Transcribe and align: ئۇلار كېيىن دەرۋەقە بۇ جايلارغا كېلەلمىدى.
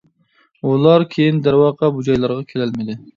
ئۇلار 0.69 1.05
كېيىن 1.11 1.41
دەرۋەقە 1.47 1.91
بۇ 1.99 2.07
جايلارغا 2.09 2.47
كېلەلمىدى. 2.53 2.97